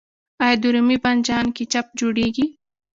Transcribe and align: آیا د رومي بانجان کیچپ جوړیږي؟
آیا 0.43 0.55
د 0.61 0.65
رومي 0.73 0.97
بانجان 1.03 1.45
کیچپ 1.55 1.87
جوړیږي؟ 1.99 2.45